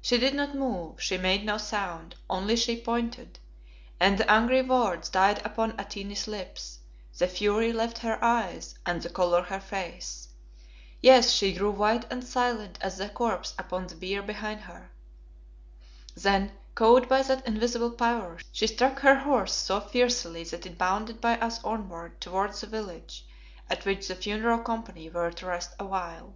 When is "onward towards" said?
21.62-22.62